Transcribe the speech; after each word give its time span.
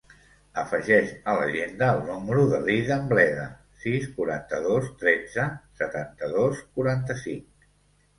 Afegeix 0.59 1.09
a 1.33 1.33
l'agenda 1.39 1.89
el 1.95 1.99
número 2.07 2.45
de 2.53 2.61
l'Eidan 2.67 3.05
Bleda: 3.11 3.43
sis, 3.83 4.07
quaranta-dos, 4.15 4.87
tretze, 5.03 5.45
setanta-dos, 5.83 6.65
quaranta-cinc. 6.79 7.69